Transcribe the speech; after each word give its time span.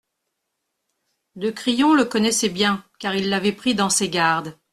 de 1.35 1.51
Crillon 1.51 1.93
le 1.93 2.05
connaissait 2.05 2.49
bien, 2.49 2.83
car 2.97 3.13
il 3.13 3.29
l'avait 3.29 3.51
pris 3.51 3.75
dans 3.75 3.91
ses 3.91 4.09
gardes. 4.09 4.57